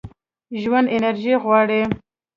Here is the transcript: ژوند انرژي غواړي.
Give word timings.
ژوند 0.61 0.87
انرژي 0.95 1.33
غواړي. 1.43 1.81